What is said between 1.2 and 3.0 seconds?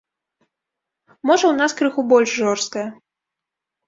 Можа ў нас крыху больш жорсткая.